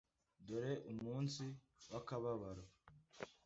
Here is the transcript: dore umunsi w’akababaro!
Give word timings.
dore 0.45 0.73
umunsi 0.91 1.43
w’akababaro! 1.91 2.63